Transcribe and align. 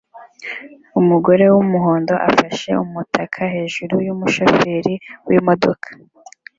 Umugore 0.99 1.43
wumuhondo 1.53 2.13
afashe 2.29 2.69
umutaka 2.83 3.41
hejuru 3.55 3.95
yumushoferi 4.07 4.93
wimodoka 5.27 5.87